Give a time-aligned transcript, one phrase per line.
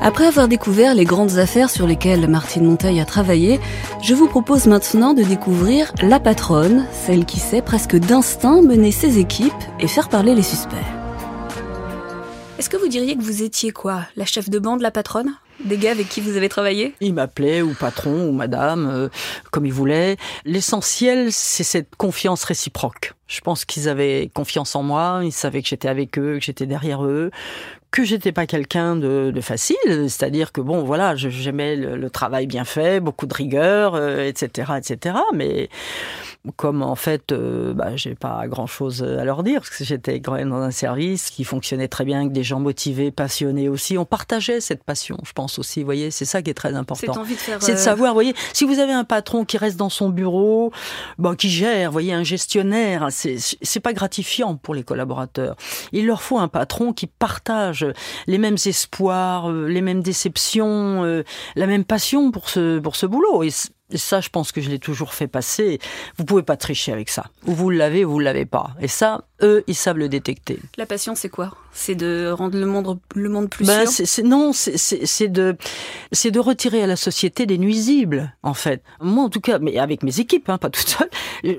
[0.00, 3.58] Après avoir découvert les grandes affaires sur lesquelles Martine Monteil a travaillé,
[4.00, 9.18] je vous propose maintenant de découvrir la patronne, celle qui sait presque d'instinct mener ses
[9.18, 10.76] équipes et faire parler les suspects.
[12.60, 15.34] Est-ce que vous diriez que vous étiez quoi La chef de bande, la patronne
[15.64, 16.94] des gars avec qui vous avez travaillé?
[17.00, 19.08] Il m'appelait ou patron ou madame, euh,
[19.50, 20.16] comme il voulait.
[20.44, 23.14] L'essentiel, c'est cette confiance réciproque.
[23.26, 26.66] Je pense qu'ils avaient confiance en moi, ils savaient que j'étais avec eux, que j'étais
[26.66, 27.30] derrière eux,
[27.90, 33.00] que j'étais pas quelqu'un de, facile, c'est-à-dire que bon, voilà, j'aimais le, travail bien fait,
[33.00, 35.16] beaucoup de rigueur, etc., euh, etc.
[35.34, 35.68] Mais
[36.56, 40.32] comme en fait, euh, bah, j'ai pas grand-chose à leur dire parce que j'étais quand
[40.32, 43.98] même dans un service qui fonctionnait très bien, avec des gens motivés, passionnés aussi.
[43.98, 45.80] On partageait cette passion, je pense aussi.
[45.80, 47.24] Vous voyez, c'est ça qui est très important.
[47.60, 50.08] C'est de, euh, savoir, vous voyez, si vous avez un patron qui reste dans son
[50.08, 50.72] bureau,
[51.18, 55.56] bon, qui gère, vous voyez, un gestionnaire, c'est pas gratifiant pour les collaborateurs.
[55.92, 57.86] Il leur faut un patron qui partage
[58.26, 61.22] les mêmes espoirs, euh, les mêmes déceptions,
[61.56, 63.42] la même passion pour ce pour ce boulot.
[63.42, 63.50] Et
[63.96, 65.78] ça, je pense que je l'ai toujours fait passer.
[66.16, 67.26] Vous pouvez pas tricher avec ça.
[67.46, 68.70] Ou vous l'avez ou vous l'avez pas.
[68.80, 70.58] Et ça, eux, ils savent le détecter.
[70.76, 71.54] La passion, c'est quoi?
[71.72, 74.06] C'est de rendre le monde, le monde plus ben, sûr?
[74.06, 75.56] c'est, Non, c'est de,
[76.12, 78.82] c'est de retirer à la société des nuisibles, en fait.
[79.00, 81.08] Moi, en tout cas, mais avec mes équipes, hein, pas toute seule,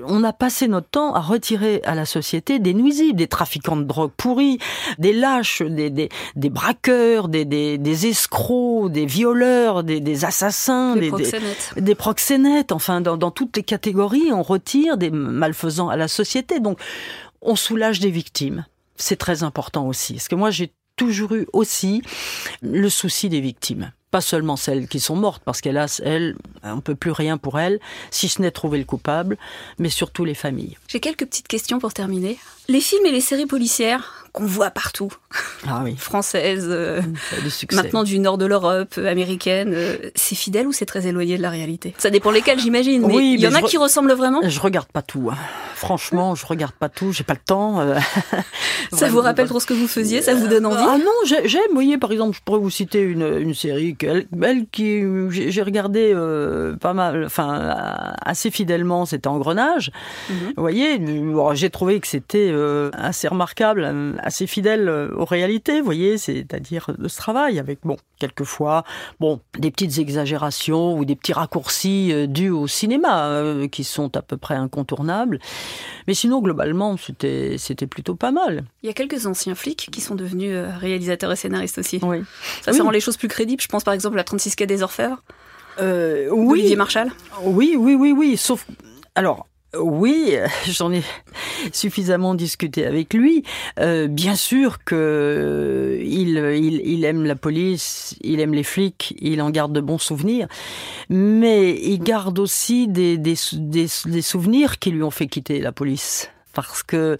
[0.04, 3.84] on a passé notre temps à retirer à la société des nuisibles, des trafiquants de
[3.84, 4.58] drogue pourris,
[4.98, 10.96] des lâches, des, des, des braqueurs, des, des, des, escrocs, des violeurs, des, des assassins,
[10.96, 11.74] des, proxénètes.
[11.76, 12.72] des, proxénètes.
[12.72, 16.60] Enfin, dans, dans toutes les catégories, on retire des malfaisants à la société.
[16.60, 16.78] Donc,
[17.42, 18.66] on soulage des victimes.
[18.96, 20.14] C'est très important aussi.
[20.14, 22.02] Parce que moi, j'ai toujours eu aussi
[22.60, 23.92] le souci des victimes.
[24.10, 27.60] Pas seulement celles qui sont mortes, parce qu'hélas, elles, on ne peut plus rien pour
[27.60, 27.78] elles,
[28.10, 29.38] si ce n'est trouver le coupable,
[29.78, 30.76] mais surtout les familles.
[30.88, 32.36] J'ai quelques petites questions pour terminer.
[32.68, 35.12] Les films et les séries policières, qu'on voit partout.
[35.68, 35.96] Ah oui.
[35.96, 37.00] Française, euh,
[37.72, 39.72] maintenant du nord de l'Europe, euh, américaine.
[39.74, 41.94] Euh, c'est fidèle ou c'est très éloigné de la réalité?
[41.98, 43.06] Ça dépend lesquels, j'imagine.
[43.06, 44.40] Mais oui, il y en a qui ressemblent vraiment?
[44.42, 45.30] Je regarde pas tout.
[45.32, 45.36] Hein.
[45.74, 47.12] Franchement, je regarde pas tout.
[47.12, 47.80] J'ai pas le temps.
[48.92, 50.76] ça vous rappelle trop ce que vous faisiez Ça vous donne envie?
[50.78, 51.60] Ah non, j'aime.
[51.68, 54.26] Vous voyez, par exemple, je pourrais vous citer une, une série qu'elle,
[54.70, 56.14] qui j'ai regardé
[56.80, 59.06] pas mal, enfin assez fidèlement.
[59.06, 59.90] C'était Engrenage.
[60.28, 60.36] Mhm.
[60.56, 61.00] Vous voyez,
[61.54, 62.52] j'ai trouvé que c'était
[62.92, 67.96] assez remarquable assez fidèle euh, aux réalités, vous voyez, c'est-à-dire de ce travail avec, bon,
[68.18, 68.84] quelquefois,
[69.18, 74.16] bon, des petites exagérations ou des petits raccourcis euh, dus au cinéma euh, qui sont
[74.16, 75.38] à peu près incontournables.
[76.06, 78.64] Mais sinon, globalement, c'était, c'était plutôt pas mal.
[78.82, 82.00] Il y a quelques anciens flics qui sont devenus réalisateurs et scénaristes aussi.
[82.02, 82.22] Oui.
[82.62, 83.62] Ça, ça rend les choses plus crédibles.
[83.62, 85.22] Je pense par exemple à 36 quai des Orfèvres.
[85.80, 86.60] Euh, oui.
[86.60, 87.10] Olivier Marchal
[87.42, 88.36] Oui, oui, oui, oui.
[88.36, 88.66] Sauf.
[89.14, 89.46] Alors,
[89.78, 90.34] oui,
[90.66, 91.02] j'en ai
[91.72, 93.44] suffisamment discuté avec lui.
[93.78, 96.38] Euh, bien sûr que euh, il,
[96.84, 100.48] il, aime la police, il aime les flics, il en garde de bons souvenirs,
[101.08, 105.72] mais il garde aussi des, des, des, des souvenirs qui lui ont fait quitter la
[105.72, 107.16] police parce que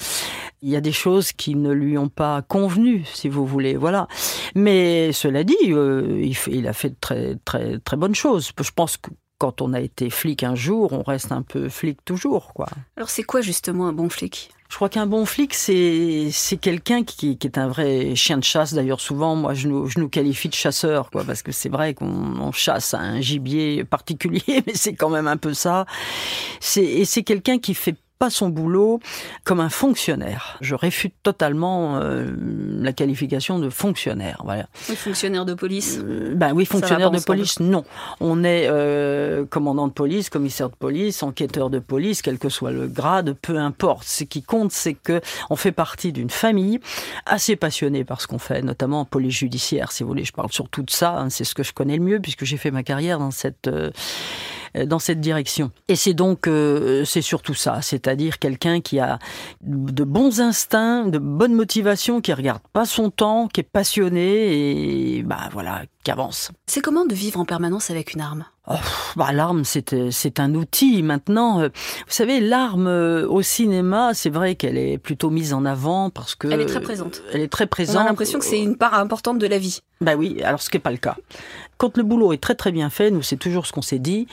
[0.63, 4.09] il y a des choses qui ne lui ont pas convenu, si vous voulez, voilà.
[4.55, 8.51] Mais cela dit, euh, il, il, a fait de très très très bonnes choses.
[8.59, 12.05] Je pense que quand on a été flic un jour, on reste un peu flic
[12.05, 12.69] toujours, quoi.
[12.99, 14.51] Alors c'est quoi justement un bon flic?
[14.69, 18.45] Je crois qu'un bon flic, c'est c'est quelqu'un qui, qui, est un vrai chien de
[18.45, 18.75] chasse.
[18.75, 21.95] D'ailleurs, souvent, moi, je nous, je nous qualifie de chasseur, quoi, parce que c'est vrai
[21.95, 25.87] qu'on chasse un gibier particulier, mais c'est quand même un peu ça.
[26.61, 29.01] C'est et c'est quelqu'un qui fait pas son boulot
[29.45, 30.59] comme un fonctionnaire.
[30.61, 32.31] Je réfute totalement euh,
[32.79, 34.43] la qualification de fonctionnaire.
[34.45, 34.67] Voilà.
[34.91, 35.99] Oui, fonctionnaire de police.
[36.05, 37.83] Euh, ben oui, fonctionnaire de police, non.
[38.21, 42.73] On est euh, commandant de police, commissaire de police, enquêteur de police, quel que soit
[42.73, 44.05] le grade, peu importe.
[44.07, 46.79] Ce qui compte, c'est que on fait partie d'une famille
[47.25, 50.27] assez passionnée par ce qu'on fait, notamment en police judiciaire, si vous voulez.
[50.27, 51.17] Je parle surtout de ça.
[51.19, 53.67] Hein, c'est ce que je connais le mieux puisque j'ai fait ma carrière dans cette
[53.67, 53.91] euh,
[54.87, 55.71] dans cette direction.
[55.89, 59.19] Et c'est donc, euh, c'est surtout ça, c'est-à-dire quelqu'un qui a
[59.63, 65.23] de bons instincts, de bonnes motivations, qui regarde pas son temps, qui est passionné et
[65.23, 66.51] bah voilà, qui avance.
[66.67, 68.45] C'est comment de vivre en permanence avec une arme?
[68.69, 68.75] Oh,
[69.17, 71.03] bah, l'arme, c'est c'est un outil.
[71.03, 71.69] Maintenant, euh,
[72.07, 76.35] vous savez, l'arme euh, au cinéma, c'est vrai qu'elle est plutôt mise en avant parce
[76.35, 77.23] que Elle est très présente.
[77.33, 77.97] Elle est très On présente.
[78.03, 79.81] a l'impression que c'est une part importante de la vie.
[80.01, 81.17] Bah oui, alors ce qui n'est pas le cas.
[81.79, 84.27] Quand le boulot est très très bien fait, nous c'est toujours ce qu'on s'est dit,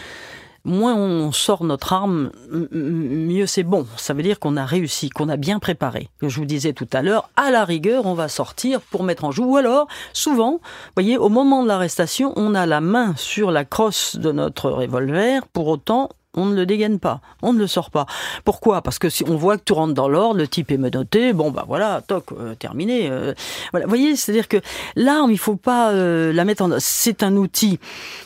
[0.67, 3.87] moins on sort notre arme, mieux c'est bon.
[3.97, 6.09] Ça veut dire qu'on a réussi, qu'on a bien préparé.
[6.21, 9.31] Je vous disais tout à l'heure, à la rigueur, on va sortir pour mettre en
[9.31, 9.43] jeu.
[9.43, 13.65] Ou alors, souvent, vous voyez, au moment de l'arrestation, on a la main sur la
[13.65, 17.89] crosse de notre revolver, pour autant, on ne le dégaine pas, on ne le sort
[17.89, 18.05] pas.
[18.45, 18.81] Pourquoi?
[18.81, 21.49] Parce que si on voit que tu rentres dans l'ordre, le type est menotté, bon
[21.51, 23.09] bah voilà, toc, euh, terminé.
[23.09, 23.33] euh,
[23.71, 24.57] voilà, vous voyez, c'est-à-dire que
[24.95, 26.69] l'arme, il faut pas euh, la mettre en.
[26.79, 27.79] C'est un outil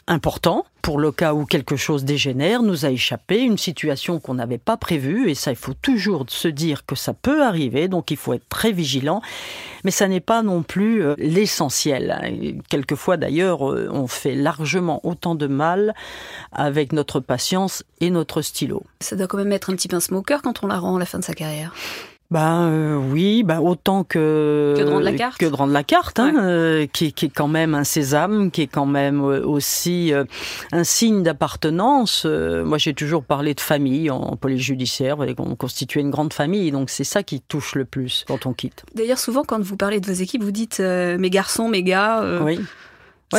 [0.08, 4.58] important pour le cas où quelque chose dégénère, nous a échappé, une situation qu'on n'avait
[4.58, 8.18] pas prévue, et ça, il faut toujours se dire que ça peut arriver, donc il
[8.18, 9.22] faut être très vigilant,
[9.84, 12.12] mais ça n'est pas non plus euh, l'essentiel.
[12.12, 12.60] hein.
[12.70, 15.94] Quelquefois, d'ailleurs, euh, on fait largement autant de mal
[16.52, 18.84] avec notre patience et notre stylo.
[19.00, 21.00] Ça doit quand même être un petit pince au cœur quand on la rend à
[21.00, 21.74] la fin de sa carrière.
[22.32, 25.38] Ben euh, oui, ben autant que Que de rendre la carte.
[25.38, 26.42] que de rendre la carte, hein, Ouais.
[26.42, 30.24] euh, qui, qui est quand même un sésame, qui est quand même euh, aussi euh,
[30.72, 32.24] un signe d'appartenance.
[32.26, 36.72] Euh, moi, j'ai toujours parlé de famille en, police judiciaire, on constituait une grande famille,
[36.72, 38.86] donc c'est ça qui touche le plus quand on quitte.
[38.96, 42.22] D'ailleurs, souvent, quand vous parlez de vos équipes, vous dites euh, mes garçons, mes gars.
[42.24, 42.56] euh,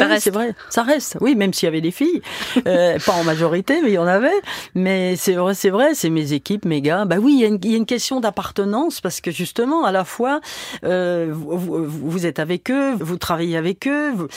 [0.00, 0.24] Ça reste.
[0.24, 1.16] c'est vrai, ça reste.
[1.20, 2.22] Oui, même s'il y avait des filles,
[2.66, 4.30] Euh, pas en majorité, mais il y en avait.
[4.74, 7.04] Mais c'est vrai, c'est vrai, c'est mes équipes, mes gars.
[7.04, 9.84] Bah oui, il y a une, il y a une question d'appartenance parce que justement,
[9.84, 10.40] à la fois,
[10.84, 14.28] euh, vous, vous- vous êtes avec eux, vous travaillez avec eux, vous,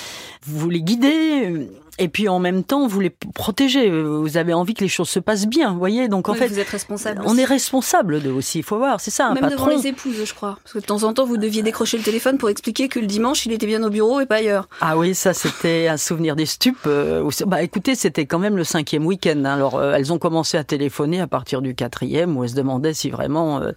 [0.47, 1.69] vous les guidez.
[1.97, 3.89] Et puis en même temps, vous les protégez.
[3.89, 6.07] Vous avez envie que les choses se passent bien, vous voyez.
[6.09, 7.21] Donc en oui, fait, vous êtes responsable.
[7.25, 7.41] on aussi.
[7.41, 8.59] est responsable d'eux aussi.
[8.59, 9.67] Il faut voir, c'est ça, un Même patron.
[9.67, 10.57] devant les épouses, je crois.
[10.63, 13.07] Parce que de temps en temps, vous deviez décrocher le téléphone pour expliquer que le
[13.07, 14.67] dimanche, il était bien au bureau et pas ailleurs.
[14.81, 16.79] Ah oui, ça c'était un souvenir des stupes.
[16.85, 19.41] euh, bah écoutez, c'était quand même le cinquième week-end.
[19.45, 19.53] hein.
[19.53, 22.93] Alors euh, elles ont commencé à téléphoner à partir du quatrième, où elles se demandaient
[22.93, 23.71] si vraiment euh,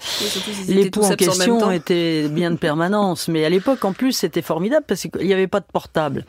[0.69, 1.71] l'époux en en question temps.
[1.71, 3.29] était bien de permanence.
[3.29, 6.25] Mais à l'époque, en plus, c'était formidable parce qu'il n'y avait pas de portable.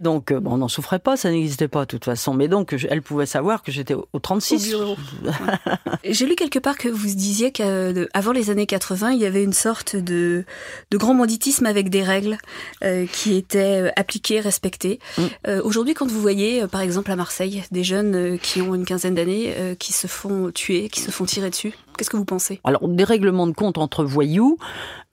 [0.00, 2.34] Donc euh, bon, on n'en souffrait pas, ça n'existait pas de toute façon.
[2.34, 4.68] Mais donc, elles pouvaient savoir que j'étais au au Au 36.
[4.68, 4.96] bureau.
[6.04, 9.52] J'ai lu quelque part que vous disiez qu'avant les années 80, il y avait une
[9.52, 10.44] sorte de,
[10.90, 12.38] de grand banditisme avec des règles
[12.82, 14.98] euh, qui étaient euh, appliquées, respectées.
[15.18, 15.22] Mm.
[15.48, 19.14] Euh, Aujourd'hui, quand vous voyez, par exemple, à Marseille, des jeunes qui ont une quinzaine
[19.14, 22.60] d'années, euh, qui se font tuer, qui se font tirer dessus, qu'est-ce que vous pensez?
[22.64, 24.58] Alors, des règlements de compte entre voyous,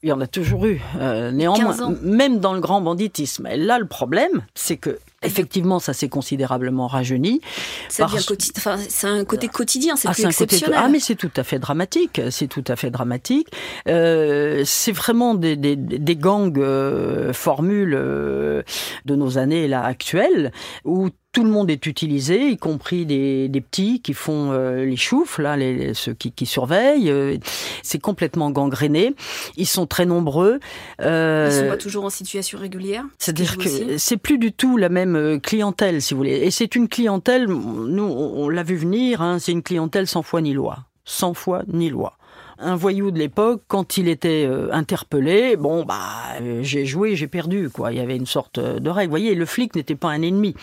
[0.04, 0.82] il y en a toujours eu.
[1.00, 1.94] Néanmoins, 15 ans.
[2.02, 3.48] même dans le grand banditisme.
[3.48, 7.42] Et là, le problème, c'est que effectivement, ça s'est considérablement rajeuni.
[7.90, 10.80] Ça Parce- enfin, C'est un côté quotidien, c'est Ah, plus un côté- exceptionnel.
[10.84, 12.22] Ah, mais c'est tout à fait dramatique.
[12.30, 13.48] C'est tout à fait dramatique.
[13.88, 18.64] Euh, c'est vraiment des, des, des gangs euh, formules euh,
[19.06, 20.52] de nos années là actuelles
[20.86, 24.98] où tout le monde est utilisé, y compris des, des petits qui font euh, les
[24.98, 27.10] choufs, là, les, ceux qui, qui surveillent.
[27.10, 27.38] Euh,
[27.84, 29.16] c'est complètement gangréné.
[29.56, 30.60] Ils sont très nombreux.
[31.02, 33.06] Euh, Ils sont pas toujours en situation régulière.
[33.18, 36.40] c'est-à-dire que c'est plus du tout la même euh, clientèle, si vous voulez.
[36.40, 40.24] Et c'est une clientèle, nous, on on l'a vu venir, hein, c'est une clientèle sans
[40.24, 40.80] foi ni loi.
[41.06, 42.18] Sans foi ni loi.
[42.64, 46.00] Un voyou de l'époque, quand il était euh, interpellé, bon, bah,
[46.42, 47.92] euh, j'ai joué, j'ai perdu, quoi.
[47.92, 49.08] Il y avait une sorte euh, de règle.
[49.08, 50.54] Vous voyez, le flic n'était pas un ennemi.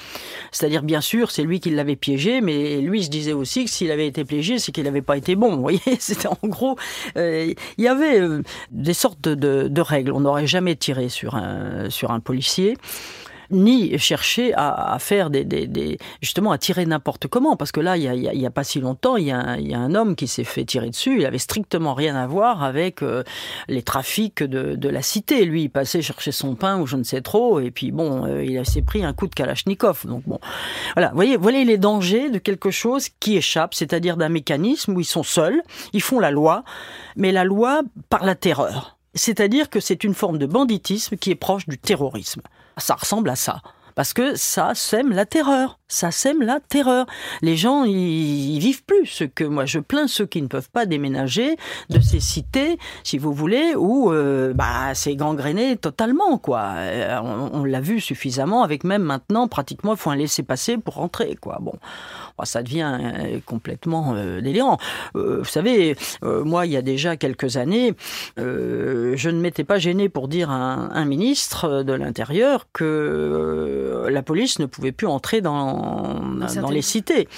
[0.53, 3.91] C'est-à-dire, bien sûr, c'est lui qui l'avait piégé, mais lui se disait aussi que s'il
[3.91, 5.57] avait été piégé, c'est qu'il n'avait pas été bon.
[5.57, 6.77] Vous voyez, c'était en gros,
[7.17, 8.21] il y avait
[8.71, 10.13] des sortes de, règles.
[10.13, 12.77] On n'aurait jamais tiré sur un policier
[13.51, 17.57] ni chercher à, à faire des, des, des- justement à tirer n'importe comment.
[17.57, 19.57] Parce que là il y a, a- a pas si longtemps il y a, un,
[19.59, 21.19] y a un homme qui s'est fait tirer dessus.
[21.21, 23.23] Il avait strictement rien à voir avec euh,
[23.69, 25.45] les trafics de, de la cité.
[25.45, 27.61] Lui il passait chercher son pain ou je ne sais trop.
[27.61, 30.07] Et puis bon euh, il s'est pris un coup de kalachnikov.
[30.07, 30.39] Donc bon.
[30.95, 31.09] Voilà.
[31.11, 35.05] Vous voyez voilà les dangers de quelque chose qui échappe c'est-à-dire d'un mécanisme où ils
[35.05, 35.63] sont seuls
[35.93, 36.65] ils font la loi
[37.17, 38.97] mais la loi par la terreur.
[39.15, 42.43] C'est-à-dire que c'est une forme de banditisme qui est proche du terrorisme
[42.79, 43.61] ça ressemble à ça.
[43.99, 45.81] Parce que ça sème la terreur.
[45.89, 47.07] Ça sème la terreur.
[47.43, 49.25] Les gens, ils, vivent plus.
[49.35, 51.57] Que moi, je plains ceux qui ne peuvent pas déménager
[51.89, 56.75] de ces cités, si vous voulez, où euh, bah, c'est gangréné totalement, quoi.
[56.77, 61.37] Euh, on l'a vu suffisamment avec même maintenant, pratiquement, il faut un laisser-passer pour rentrer,
[61.41, 61.59] quoi.
[61.61, 61.73] Bon,
[62.45, 64.79] ça devient euh, complètement délirant.
[65.15, 67.95] Vous savez, moi, il y a déjà quelques années,
[68.37, 74.59] je ne m'étais pas gêné pour dire à un, ministre de l'Intérieur que la police
[74.59, 76.21] ne pouvait plus entrer dans,
[76.71, 77.29] les cités.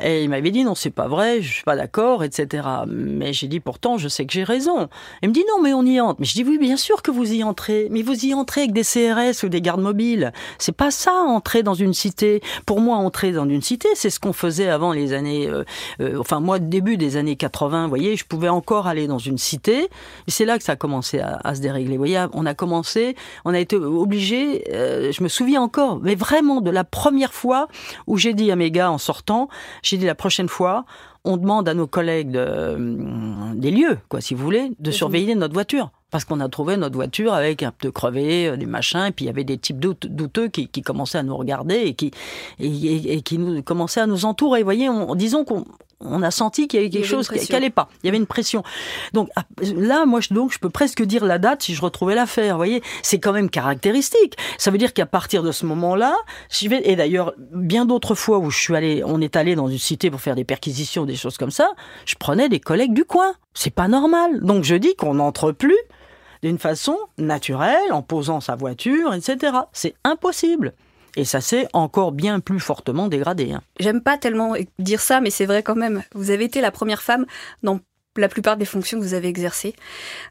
[0.00, 2.68] Et il m'avait dit non, c'est pas vrai, je suis pas d'accord, etc.
[2.86, 4.88] Mais j'ai dit pourtant, je sais que j'ai raison.
[5.22, 6.20] Il me dit non, mais on y entre.
[6.20, 8.72] Mais je dis oui, bien sûr que vous y entrez, mais vous y entrez avec
[8.72, 10.32] des CRS ou des gardes mobiles.
[10.58, 12.42] C'est pas ça, entrer dans une cité.
[12.64, 15.64] Pour moi, entrer dans une cité, c'est ce qu'on faisait avant les années, euh,
[16.00, 17.84] euh, enfin moi, début des années 80.
[17.84, 19.88] Vous voyez, je pouvais encore aller dans une cité.
[20.28, 21.96] Et c'est là que ça a commencé à, se dérégler.
[21.96, 24.62] Vous voyez, on a commencé, on a été obligé.
[24.72, 27.66] Euh, je me souviens encore, mais vraiment de la première fois
[28.06, 29.48] où j'ai dit à mes gars en sortant
[29.88, 30.84] j'ai dit la prochaine fois,
[31.24, 35.34] on demande à nos collègues de, hum, des lieux, quoi, si vous voulez, de surveiller
[35.34, 35.90] notre voiture.
[36.10, 39.24] Parce qu'on a trouvé notre voiture avec un peu crevé, euh, des machins, et puis
[39.24, 42.12] il y avait des types douteux qui, commençaient à nous regarder et qui,
[42.58, 44.60] et, qui nous, commençaient à nous entourer.
[44.60, 45.64] Vous voyez, disons qu'on
[46.00, 47.88] on a senti qu'il y avait quelque chose qui n'allait pas.
[48.02, 48.62] Il y avait une pression.
[49.12, 52.14] Donc ah, là, moi, je, donc, je peux presque dire la date si je retrouvais
[52.14, 52.54] l'affaire.
[52.54, 54.36] Vous voyez, c'est quand même caractéristique.
[54.58, 56.16] Ça veut dire qu'à partir de ce moment-là,
[56.62, 59.78] vais, et d'ailleurs, bien d'autres fois où je suis allé, on est allé dans une
[59.78, 61.68] cité pour faire des perquisitions, des choses comme ça,
[62.04, 63.34] je prenais des collègues du coin.
[63.54, 64.40] C'est pas normal.
[64.40, 65.78] Donc je dis qu'on n'entre plus
[66.42, 69.56] d'une façon naturelle, en posant sa voiture, etc.
[69.72, 70.74] C'est impossible.
[71.18, 73.50] Et ça s'est encore bien plus fortement dégradé.
[73.50, 73.60] Hein.
[73.80, 76.04] J'aime pas tellement dire ça, mais c'est vrai quand même.
[76.14, 77.26] Vous avez été la première femme
[77.64, 77.80] dans
[78.16, 79.74] la plupart des fonctions que vous avez exercées.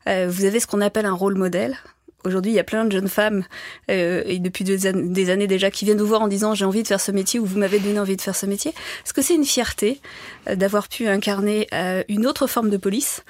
[0.07, 1.75] Euh, vous avez ce qu'on appelle un rôle modèle.
[2.23, 3.43] Aujourd'hui, il y a plein de jeunes femmes,
[3.91, 4.87] euh, et depuis des,
[5.29, 7.45] années déjà, qui viennent nous voir en disant j'ai envie de faire ce métier ou
[7.45, 8.71] vous m'avez donné envie de faire ce métier.
[8.71, 9.99] Est-ce que c'est une fierté
[10.47, 11.67] euh, d'avoir pu incarner
[12.07, 13.23] une autre forme de police?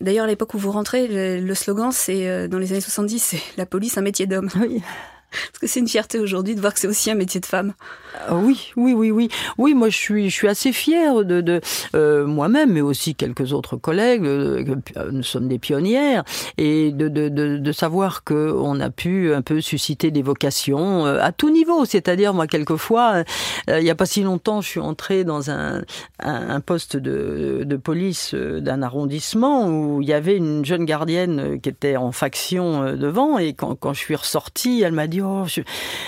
[0.00, 3.42] D'ailleurs, à l'époque où vous rentrez, le, le slogan, c'est dans les années 70, c'est
[3.56, 4.48] la police, un métier d'homme.
[4.60, 4.82] Oui.
[5.32, 7.72] Est-ce que c'est une fierté aujourd'hui de voir que c'est aussi un métier de femme
[8.28, 9.28] euh, Oui, oui, oui, oui.
[9.58, 11.60] Oui, moi je suis, je suis assez fière de,
[11.94, 14.24] euh, moi-même, mais aussi quelques autres collègues.
[14.24, 14.64] Euh,
[15.10, 16.24] nous sommes des pionnières
[16.58, 21.32] et de, de, de, savoir que on a pu un peu susciter des vocations à
[21.32, 21.84] tout niveau.
[21.84, 23.24] C'est-à-dire moi quelquefois,
[23.68, 25.82] il n'y a pas si longtemps, je suis entrée dans un,
[26.20, 31.68] un, poste de, de police d'un arrondissement où il y avait une jeune gardienne qui
[31.68, 35.44] était en faction devant et quand, quand je suis ressortie, elle m'a dit Oh,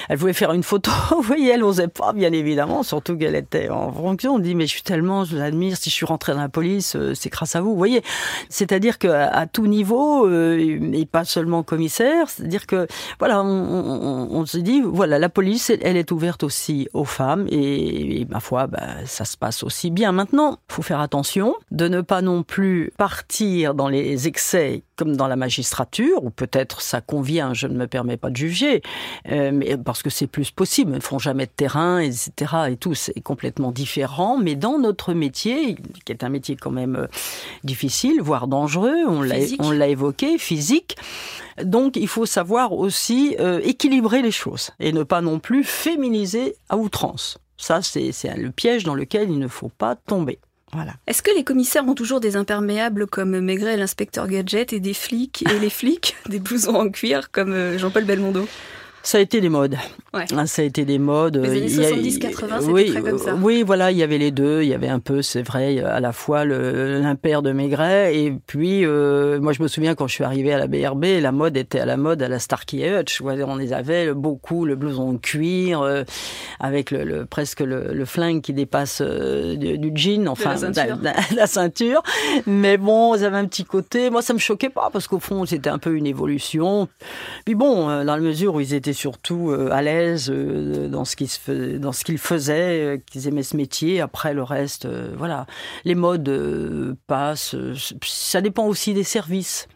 [0.09, 0.90] elle voulait faire une photo.
[1.11, 4.35] Vous voyez, elle n'osait pas, bien évidemment, surtout qu'elle était en fonction.
[4.35, 5.76] On dit, mais je suis tellement, je l'admire.
[5.76, 7.71] Si je suis rentrée dans la police, euh, c'est grâce à vous.
[7.71, 8.02] Vous voyez,
[8.49, 12.87] c'est-à-dire qu'à tout niveau, euh, et pas seulement commissaire, c'est-à-dire que,
[13.18, 18.40] voilà, on, se dit, voilà, la police, elle, est ouverte aussi aux femmes, et, ma
[18.40, 20.12] foi, bah, ça se passe aussi bien.
[20.12, 25.26] Maintenant, faut faire attention de ne pas non plus partir dans les excès comme dans
[25.26, 28.82] la magistrature, ou peut-être ça convient, je ne me permets pas de juger,
[29.30, 32.30] euh, mais parce que c'est plus possible, ils ne font jamais de terrain, etc.
[32.70, 34.38] et tout, c'est complètement différent.
[34.38, 37.06] Mais dans notre métier, qui est un métier quand même euh,
[37.64, 40.96] difficile, voire dangereux, on l'a évoqué, physique.
[41.62, 46.56] Donc il faut savoir aussi euh, équilibrer les choses et ne pas non plus féminiser
[46.68, 47.38] à outrance.
[47.56, 50.40] Ça, c'est le piège dans lequel il ne faut pas tomber.
[51.07, 55.45] Est-ce que les commissaires ont toujours des imperméables comme Maigret, l'inspecteur Gadget, et des flics,
[55.50, 58.47] et les flics, des blousons en cuir comme Jean-Paul Belmondo?
[59.04, 59.76] Ça a été des modes.
[60.14, 60.25] Ouais.
[60.34, 61.37] Ah, ça a été des modes.
[61.37, 63.34] Les années 70-80, c'était oui, très comme ça.
[63.34, 64.62] Oui, voilà, il y avait les deux.
[64.62, 68.84] Il y avait un peu, c'est vrai, à la fois l'impair de Maigret et puis,
[68.87, 71.80] euh, moi je me souviens quand je suis arrivé à la BRB, la mode était
[71.80, 73.20] à la mode à la Starkey Hutch.
[73.20, 76.04] On les avait beaucoup, le blouson de cuir, euh,
[76.61, 80.54] avec le, presque le, flingue qui dépasse euh, du, jean, enfin
[81.37, 82.02] la ceinture.
[82.46, 84.08] Mais bon, ça avait un petit côté.
[84.08, 86.88] Moi, ça me choquait pas parce qu'au fond, c'était un peu une évolution.
[87.44, 91.16] Puis bon, dans la mesure où ils étaient surtout euh, à l'aise euh, dans ce
[91.16, 94.00] qu'ils faisaient, euh, qu'ils aimaient ce métier.
[94.00, 95.46] Après le reste, voilà,
[95.84, 97.56] les modes passent.
[98.02, 99.68] Ça dépend aussi des services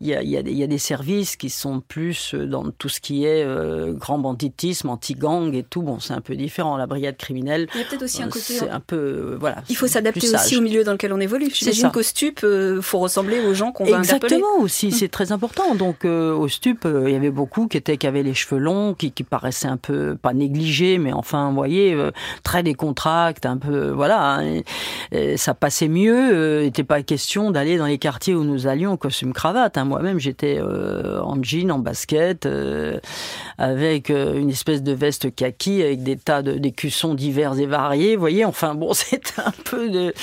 [0.00, 2.88] il y a, y, a y a, des services qui sont plus euh, dans tout
[2.88, 5.82] ce qui est euh, grand banditisme, anti-gang et tout.
[5.82, 6.76] Bon, c'est un peu différent.
[6.76, 7.68] La brigade criminelle.
[7.74, 8.54] Il y a peut-être aussi un côté.
[8.54, 9.36] C'est un peu.
[9.40, 9.62] voilà.
[9.68, 11.50] Il faut s'adapter aussi au milieu dans lequel on évolue.
[11.52, 15.74] J'imagine qu'au stup, il faut ressembler aux gens qu'on va Exactement aussi, c'est très important.
[15.74, 19.10] Donc, au stup, il y avait beaucoup qui, étaient, qui avaient les cheveux longs, qui,
[19.10, 21.96] qui paraissaient un peu, pas négligés, mais enfin, vous voyez,
[22.44, 23.90] très décontractés, un peu.
[23.90, 24.38] Voilà.
[24.38, 24.60] Hein,
[25.36, 26.60] ça passait mieux.
[26.60, 29.76] Il n'était pas question d'aller dans les quartiers où nous allions costume cravate.
[29.76, 33.00] Hein, moi-même, j'étais euh, en jean, en basket, euh,
[33.58, 38.14] avec euh, une espèce de veste kaki avec des tas de d'écussons divers et variés.
[38.14, 40.14] Vous voyez, enfin bon, c'était un peu de,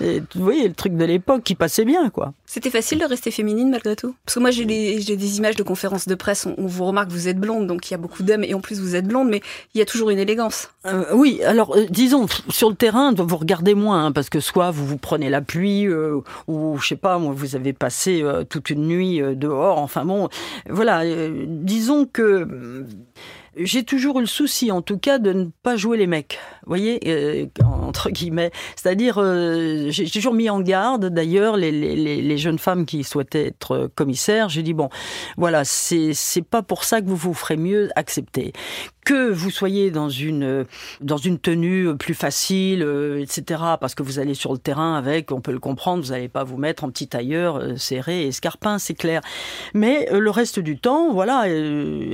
[0.00, 2.32] vous voyez, le truc de l'époque qui passait bien, quoi.
[2.54, 4.14] C'était facile de rester féminine malgré tout?
[4.24, 7.26] Parce que moi j'ai des images de conférences de presse, on, vous remarque que vous
[7.26, 9.42] êtes blonde, donc il y a beaucoup d'hommes et en plus vous êtes blonde, mais
[9.74, 10.70] il y a toujours une élégance.
[10.86, 14.70] Euh, oui, alors euh, disons, sur le terrain, vous regardez moins, hein, parce que soit
[14.70, 18.70] vous vous prenez la pluie, euh, ou je sais pas, moi vous avez passé toute
[18.70, 20.28] une nuit dehors, enfin bon,
[20.70, 21.02] voilà,
[21.44, 22.86] disons que
[23.56, 26.38] j'ai toujours eu le souci, en tout cas, de ne pas jouer les mecs.
[26.66, 28.50] Voyez, euh, entre guillemets.
[28.76, 33.90] C'est-à-dire, euh, j'ai toujours mis en garde, d'ailleurs, les, les, jeunes femmes qui souhaitaient être
[33.94, 34.48] commissaires.
[34.48, 34.88] J'ai dit bon,
[35.36, 38.52] voilà, c'est c'est pas pour ça que vous vous ferez mieux accepter
[39.04, 40.66] que vous soyez dans une
[41.00, 43.62] dans une tenue plus facile, euh, etc.
[43.80, 46.44] Parce que vous allez sur le terrain avec, on peut le comprendre, vous n'allez pas
[46.44, 49.20] vous mettre en petit tailleur euh, serré et escarpin, c'est clair.
[49.74, 51.44] Mais euh, le reste du temps, voilà,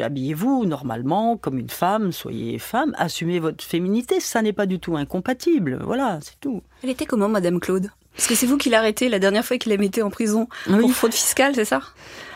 [0.05, 4.97] habillez-vous normalement comme une femme, soyez femme, assumez votre féminité, ça n'est pas du tout
[4.97, 5.81] incompatible.
[5.85, 6.63] Voilà, c'est tout.
[6.83, 7.91] Elle était comment, Madame Claude?
[8.17, 10.93] Parce que c'est vous qui l'arrêtez la dernière fois qu'il la mettait en prison pour
[10.93, 11.81] fraude fiscale, c'est ça?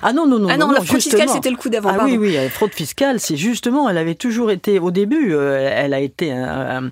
[0.06, 0.48] Ah non, non, non.
[0.50, 1.88] Ah non, la fraude fiscale, c'était le coup d'avant.
[1.90, 5.70] Ah oui, oui, la fraude fiscale, c'est justement, elle avait toujours été, au début, euh,
[5.74, 6.82] elle a été euh,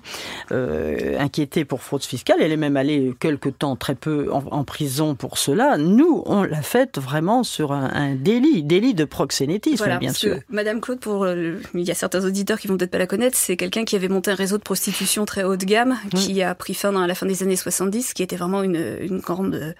[0.51, 2.37] euh, inquiétée pour fraude fiscale.
[2.41, 5.77] Elle est même allée quelque temps, très peu, en, prison pour cela.
[5.77, 10.37] Nous, on l'a faite vraiment sur un, délit, délit de proxénétisme, bien sûr.
[10.49, 13.57] Madame Claude, pour, il y a certains auditeurs qui vont peut-être pas la connaître, c'est
[13.57, 16.73] quelqu'un qui avait monté un réseau de prostitution très haut de gamme, qui a pris
[16.73, 19.75] fin à la fin des années 70, qui était vraiment une, une grande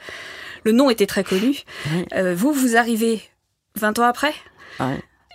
[0.63, 1.63] le nom était très connu.
[2.13, 3.21] Euh, vous, vous arrivez
[3.75, 4.33] 20 ans après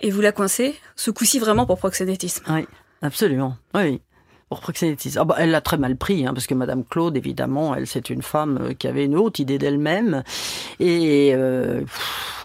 [0.01, 2.43] et vous la coincez, ce coup-ci vraiment pour proxénétisme.
[2.49, 2.65] Oui,
[3.01, 3.57] absolument.
[3.73, 4.01] Oui.
[4.49, 5.19] Pour proxénétisme.
[5.21, 8.09] Ah bah, elle l'a très mal pris, hein, parce que Madame Claude, évidemment, elle, c'est
[8.09, 10.23] une femme euh, qui avait une haute idée d'elle-même.
[10.79, 11.81] Et euh,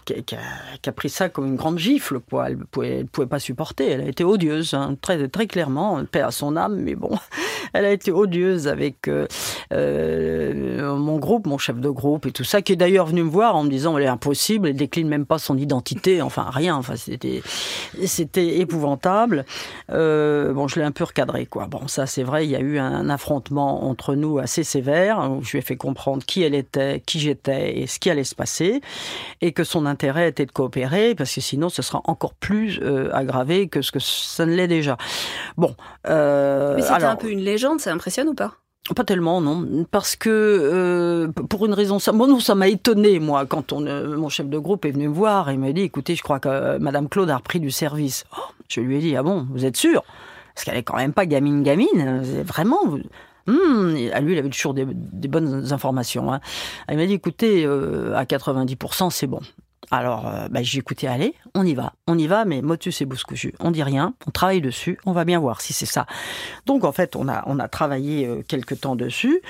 [0.05, 2.49] qui, a, pris ça comme une grande gifle, quoi.
[2.49, 3.89] Elle pouvait, pouvait pas supporter.
[3.89, 6.03] Elle a été odieuse, hein, très, très clairement.
[6.05, 7.17] Paix à son âme, mais bon,
[7.73, 9.27] elle a été odieuse avec euh,
[9.73, 13.29] euh, mon groupe, mon chef de groupe et tout ça, qui est d'ailleurs venu me
[13.29, 16.75] voir en me disant, elle est impossible, elle décline même pas son identité, enfin rien.
[16.75, 17.41] Enfin, c'était,
[18.05, 19.45] c'était épouvantable.
[19.89, 21.67] Euh, bon, je l'ai un peu recadré, quoi.
[21.67, 25.43] Bon, ça, c'est vrai, il y a eu un affrontement entre nous assez sévère, où
[25.43, 28.35] je lui ai fait comprendre qui elle était, qui j'étais et ce qui allait se
[28.35, 28.81] passer,
[29.41, 33.09] et que son intérêt était de coopérer, parce que sinon ce sera encore plus euh,
[33.13, 34.97] aggravé que ce que ça ne l'est déjà.
[35.55, 35.73] Bon.
[36.09, 38.55] Euh, Mais c'était un peu une légende, ça impressionne ou pas?
[38.93, 43.19] Pas tellement, non, parce que euh, pour une raison, ça, bon, non, ça m'a étonné
[43.19, 46.15] moi quand on, mon chef de groupe est venu me voir et m'a dit, écoutez,
[46.15, 48.25] je crois que Madame Claude a repris du service.
[48.37, 50.03] Oh, je lui ai dit, ah bon, vous êtes sûr?
[50.53, 52.81] Parce qu'elle est quand même pas gamine gamine, vraiment.
[53.47, 56.31] Hum, à lui, il avait toujours des, bonnes informations.
[56.33, 56.39] Hein.
[56.89, 59.39] Il m'a dit, écoutez, à 90%, c'est bon.
[59.91, 63.05] Alors, euh, bah, j'ai écouté, allez, on y va, on y va, mais motus et
[63.05, 66.05] bouscouchu, on dit rien, on travaille dessus, on va bien voir si c'est ça.
[66.65, 69.41] Donc, en fait, on a, on a travaillé euh, quelque temps dessus,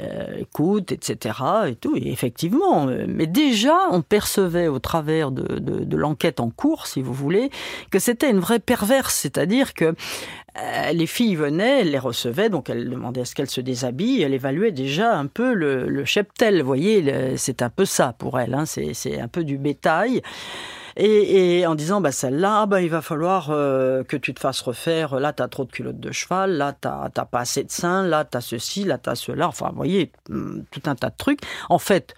[0.00, 5.96] euh, écoute, etc., et tout, et effectivement, mais déjà, on percevait au travers de, de,
[5.96, 7.50] l'enquête en cours, si vous voulez,
[7.90, 9.92] que c'était une vraie perverse, c'est-à-dire que euh,
[10.92, 14.34] les filles venaient, elles les recevaient, donc elles demandaient à ce qu'elles se déshabillent, elle
[14.34, 18.64] évaluait déjà un peu le, cheptel, vous voyez, c'est un peu ça pour elle, hein,
[18.66, 20.22] c'est un peu du bétail.
[20.96, 25.18] Et, en disant, bah, celle-là, bah, il va falloir euh, que tu te fasses refaire,
[25.18, 28.06] là, tu as trop de culottes de cheval, là, tu n'as pas assez de seins,
[28.06, 31.10] là, tu as ceci, là, tu as cela, enfin, vous voyez, hmm, tout un tas
[31.10, 31.40] de trucs.
[31.68, 32.14] En fait,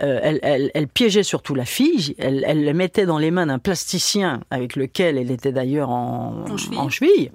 [0.00, 3.58] euh, elle, elle, piégeait surtout la fille, elle, elle le mettait dans les mains d'un
[3.58, 6.46] plasticien avec lequel elle était d'ailleurs en,
[6.78, 7.30] en cheville.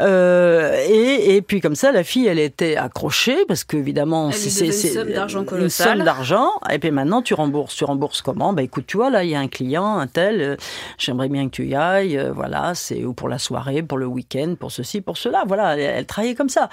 [0.00, 4.72] Euh, et, et, puis comme ça, la fille, elle était accrochée parce qu'évidemment, c'est une
[4.72, 6.50] somme d'argent Une somme d'argent.
[6.70, 7.74] Et puis maintenant, tu rembourses.
[7.74, 8.52] Tu rembourses comment?
[8.52, 10.40] Bah écoute, tu vois, là, il y a un client, un tel.
[10.40, 10.56] Euh,
[10.96, 12.24] j'aimerais bien que tu y ailles.
[12.32, 15.42] Voilà, c'est ou pour la soirée, pour le week-end, pour ceci, pour cela.
[15.44, 16.68] Voilà, elle, travaillait comme ça.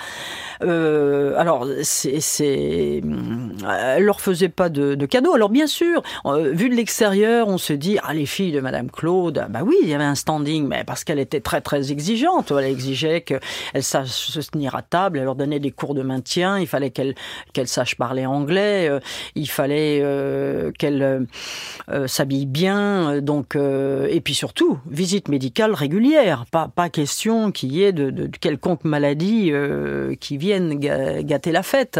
[0.62, 3.02] Alors, c'est,
[3.68, 5.34] elle leur faisait pas de, de cadeaux.
[5.34, 8.90] Alors bien sûr, euh, vu de l'extérieur, on se dit ah les filles de Madame
[8.90, 12.52] Claude, bah oui, il y avait un standing, mais parce qu'elle était très très exigeante.
[12.52, 15.20] Elle exigeait qu'elle sache se tenir à table.
[15.20, 16.60] Elle leur donnait des cours de maintien.
[16.60, 17.16] Il fallait qu'elle
[17.54, 18.88] qu'elle sache parler anglais.
[18.90, 19.00] Euh,
[19.36, 21.28] il fallait euh, qu'elle
[22.08, 23.22] s'habille bien.
[23.22, 26.46] Donc et puis surtout visite médicale régulière.
[26.52, 29.52] Pas pas question qu'il y ait de quelconque maladie
[30.20, 32.00] qui vienne gâter la fête.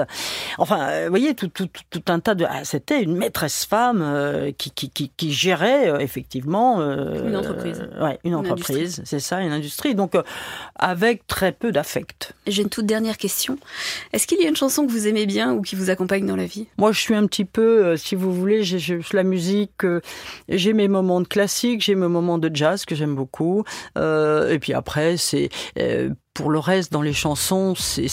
[0.58, 2.46] Enfin, vous voyez tout, tout, tout un tas de.
[2.48, 7.88] Ah, c'était une maîtresse femme euh, qui, qui, qui, gérait euh, effectivement euh, une entreprise.
[8.00, 9.96] ouais, une, entreprise, c'est ça, une industrie.
[9.96, 10.14] Donc
[10.76, 12.34] avec très peu d'affect.
[12.46, 13.58] J'ai une toute dernière question.
[14.14, 16.36] Est-ce qu'il y a une chanson que vous aimez bien ou qui vous accompagne dans
[16.36, 16.68] la vie?
[16.78, 19.86] Moi, je suis un petit peu, si vous voulez, j'ai la musique.
[20.50, 23.64] j'ai mes moments de classique, j'ai mes moments de jazz que j'aime beaucoup.
[23.98, 25.50] et puis après, c'est
[26.38, 28.08] pour le reste, dans les chansons, c'est,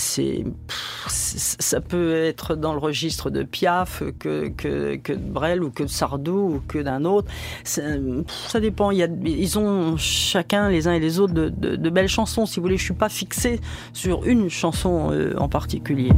[1.07, 5.83] ça peut être dans le registre de Piaf que, que, que de Brel ou que
[5.83, 7.31] de Sardou ou que d'un autre.
[7.65, 8.93] Ça dépend.
[8.93, 12.47] Ils ont chacun, les uns et les autres, de, de, belles chansons.
[12.47, 13.61] Si vous voulez, je suis pas fixé
[13.93, 16.09] sur une chanson euh, en particulier.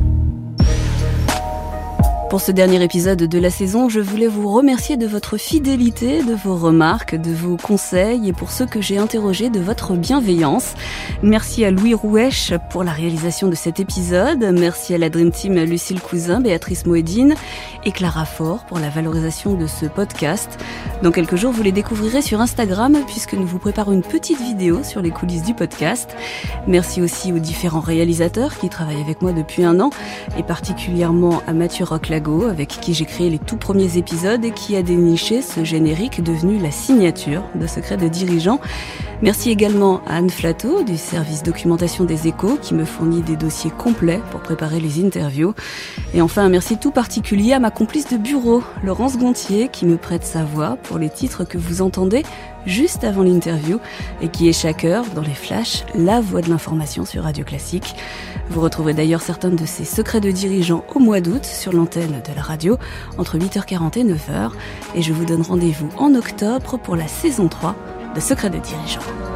[2.36, 6.34] Pour ce dernier épisode de la saison, je voulais vous remercier de votre fidélité, de
[6.34, 10.74] vos remarques, de vos conseils et pour ceux que j'ai interrogés de votre bienveillance.
[11.22, 14.44] Merci à Louis Rouèche pour la réalisation de cet épisode.
[14.52, 17.36] Merci à la Dream Team Lucille Cousin, Béatrice Moedine
[17.86, 20.58] et Clara Fort pour la valorisation de ce podcast.
[21.02, 24.82] Dans quelques jours, vous les découvrirez sur Instagram puisque nous vous préparons une petite vidéo
[24.82, 26.14] sur les coulisses du podcast.
[26.66, 29.88] Merci aussi aux différents réalisateurs qui travaillent avec moi depuis un an
[30.36, 31.86] et particulièrement à Mathieu
[32.26, 36.58] Avec qui j'ai créé les tout premiers épisodes et qui a déniché ce générique devenu
[36.58, 38.58] la signature de Secret de dirigeant.
[39.22, 43.70] Merci également à Anne Flateau du service documentation des échos qui me fournit des dossiers
[43.70, 45.54] complets pour préparer les interviews.
[46.14, 49.96] Et enfin un merci tout particulier à ma complice de bureau, Laurence Gontier, qui me
[49.96, 52.24] prête sa voix pour les titres que vous entendez
[52.66, 53.80] juste avant l'interview
[54.20, 57.94] et qui est chaque heure, dans les flashs, la voix de l'information sur Radio Classique.
[58.50, 62.34] Vous retrouverez d'ailleurs certains de ces secrets de dirigeants au mois d'août sur l'antenne de
[62.34, 62.78] la radio
[63.18, 64.50] entre 8h40 et 9h
[64.94, 67.74] et je vous donne rendez-vous en octobre pour la saison 3
[68.14, 69.35] de Secrets de dirigeants.